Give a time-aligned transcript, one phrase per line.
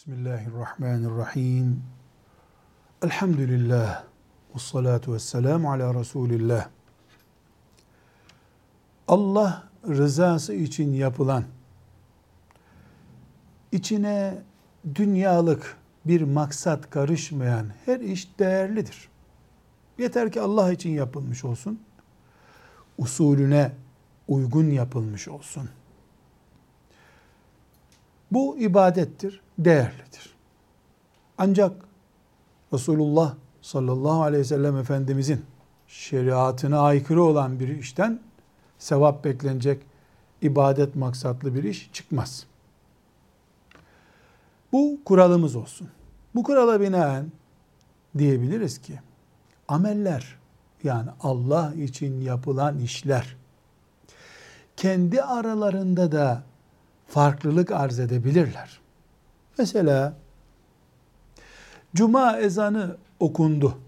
[0.00, 1.82] Bismillahirrahmanirrahim.
[3.02, 4.04] Elhamdülillah.
[4.54, 6.68] Ve salatu ve selamu ala Resulillah.
[9.08, 11.44] Allah rızası için yapılan,
[13.72, 14.42] içine
[14.94, 19.08] dünyalık bir maksat karışmayan her iş değerlidir.
[19.98, 21.80] Yeter ki Allah için yapılmış olsun.
[22.98, 23.72] Usulüne
[24.28, 25.70] uygun yapılmış olsun.
[28.32, 30.34] Bu ibadettir, değerlidir.
[31.38, 31.72] Ancak
[32.72, 35.44] Resulullah sallallahu aleyhi ve sellem Efendimizin
[35.86, 38.20] şeriatına aykırı olan bir işten
[38.78, 39.82] sevap beklenecek
[40.42, 42.46] ibadet maksatlı bir iş çıkmaz.
[44.72, 45.88] Bu kuralımız olsun.
[46.34, 47.32] Bu kurala binaen
[48.18, 49.00] diyebiliriz ki
[49.68, 50.38] ameller
[50.84, 53.36] yani Allah için yapılan işler
[54.76, 56.42] kendi aralarında da
[57.10, 58.80] farklılık arz edebilirler.
[59.58, 60.16] Mesela
[61.94, 63.78] cuma ezanı okundu.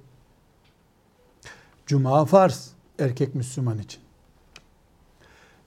[1.86, 4.02] Cuma farz erkek Müslüman için.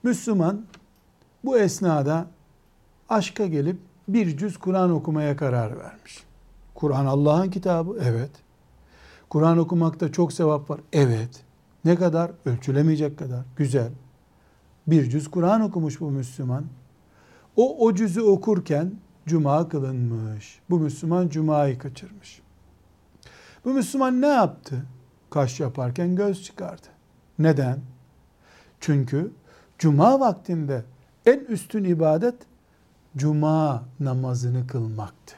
[0.02, 0.66] Müslüman
[1.44, 2.26] bu esnada
[3.08, 6.24] aşka gelip bir cüz Kur'an okumaya karar vermiş.
[6.74, 8.30] Kur'an Allah'ın kitabı, evet.
[9.30, 11.44] Kur'an okumakta çok sevap var, evet.
[11.84, 12.30] Ne kadar?
[12.44, 13.44] Ölçülemeyecek kadar.
[13.56, 13.90] Güzel.
[14.86, 16.64] Bir cüz Kur'an okumuş bu Müslüman.
[17.56, 18.94] O o cüzü okurken
[19.26, 20.60] cuma kılınmış.
[20.70, 22.42] Bu Müslüman cumayı kaçırmış.
[23.64, 24.86] Bu Müslüman ne yaptı?
[25.30, 26.86] Kaş yaparken göz çıkardı.
[27.38, 27.80] Neden?
[28.80, 29.32] Çünkü
[29.78, 30.84] cuma vaktinde
[31.26, 32.34] en üstün ibadet
[33.16, 35.34] cuma namazını kılmaktı.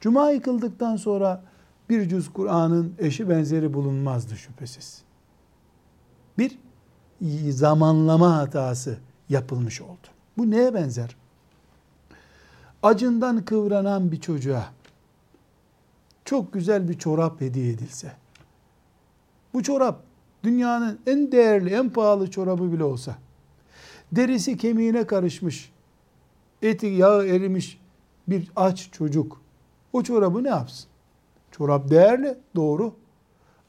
[0.00, 1.42] Cuma yıkıldıktan sonra
[1.88, 5.02] bir cüz Kur'an'ın eşi benzeri bulunmazdı şüphesiz.
[6.38, 6.58] Bir
[7.50, 10.06] zamanlama hatası yapılmış oldu.
[10.38, 11.16] Bu neye benzer?
[12.82, 14.72] Acından kıvranan bir çocuğa
[16.24, 18.12] çok güzel bir çorap hediye edilse,
[19.54, 20.02] bu çorap
[20.44, 23.16] dünyanın en değerli, en pahalı çorabı bile olsa,
[24.12, 25.72] derisi kemiğine karışmış,
[26.62, 27.80] eti yağı erimiş
[28.28, 29.40] bir aç çocuk
[29.92, 30.88] o çorabı ne yapsın?
[31.50, 32.94] Çorap değerli, doğru.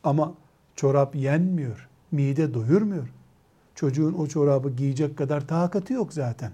[0.04, 0.34] Ama
[0.76, 3.14] çorap yenmiyor, mide doyurmuyor.
[3.76, 6.52] Çocuğun o çorabı giyecek kadar takatı yok zaten.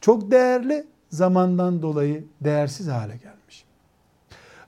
[0.00, 3.64] Çok değerli, zamandan dolayı değersiz hale gelmiş.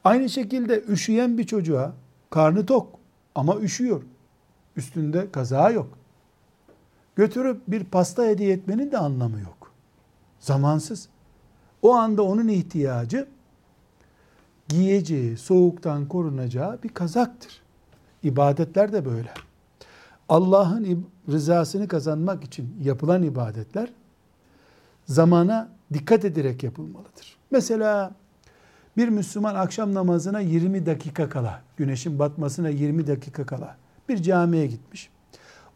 [0.05, 1.93] Aynı şekilde üşüyen bir çocuğa
[2.31, 2.99] karnı tok
[3.35, 4.03] ama üşüyor.
[4.77, 5.99] Üstünde kaza yok.
[7.17, 9.73] Götürüp bir pasta hediye etmenin de anlamı yok.
[10.41, 11.09] Zamansız.
[11.83, 13.29] O anda onun ihtiyacı
[14.69, 17.63] giyeceği, soğuktan korunacağı bir kazaktır.
[18.23, 19.31] İbadetler de böyle.
[20.29, 23.91] Allah'ın rızasını kazanmak için yapılan ibadetler
[25.11, 27.37] zamana dikkat ederek yapılmalıdır.
[27.51, 28.13] Mesela
[28.97, 33.77] bir Müslüman akşam namazına 20 dakika kala, güneşin batmasına 20 dakika kala
[34.09, 35.11] bir camiye gitmiş.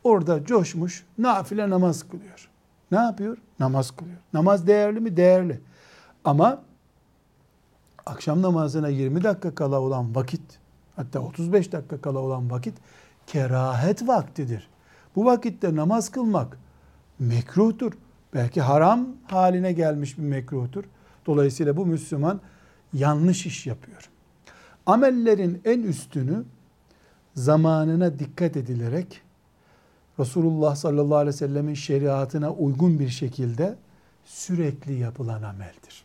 [0.04, 2.48] Orada coşmuş, nafile namaz kılıyor.
[2.90, 3.38] Ne yapıyor?
[3.60, 4.16] Namaz kılıyor.
[4.32, 5.16] Namaz değerli mi?
[5.16, 5.60] Değerli.
[6.24, 6.62] Ama
[8.06, 10.42] akşam namazına 20 dakika kala olan vakit,
[10.96, 12.74] hatta 35 dakika kala olan vakit
[13.26, 14.68] kerahet vaktidir.
[15.16, 16.58] Bu vakitte namaz kılmak
[17.18, 17.92] mekruhtur.
[18.34, 20.84] Belki haram haline gelmiş bir mekruhtur.
[21.26, 22.40] Dolayısıyla bu Müslüman
[22.92, 24.10] yanlış iş yapıyor.
[24.86, 26.44] Amellerin en üstünü
[27.34, 29.20] zamanına dikkat edilerek
[30.18, 33.76] Resulullah sallallahu aleyhi ve sellemin şeriatına uygun bir şekilde
[34.24, 36.04] sürekli yapılan ameldir.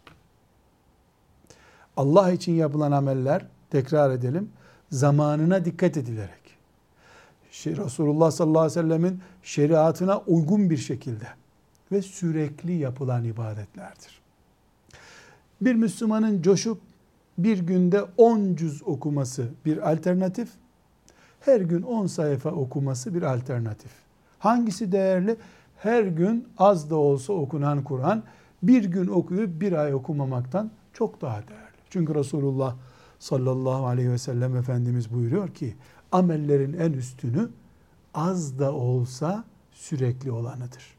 [1.97, 4.50] Allah için yapılan ameller, tekrar edelim,
[4.91, 6.39] zamanına dikkat edilerek,
[7.66, 11.28] Resulullah sallallahu aleyhi ve sellemin şeriatına uygun bir şekilde
[11.91, 14.22] ve sürekli yapılan ibadetlerdir.
[15.61, 16.81] Bir Müslümanın coşup
[17.38, 20.50] bir günde 10 cüz okuması bir alternatif,
[21.39, 23.91] her gün 10 sayfa okuması bir alternatif.
[24.39, 25.38] Hangisi değerli?
[25.77, 28.23] Her gün az da olsa okunan Kur'an
[28.63, 31.79] bir gün okuyup bir ay okumamaktan çok daha değerli.
[31.89, 32.75] Çünkü Resulullah
[33.19, 35.75] sallallahu aleyhi ve sellem Efendimiz buyuruyor ki
[36.12, 37.50] amellerin en üstünü
[38.13, 40.99] az da olsa sürekli olanıdır.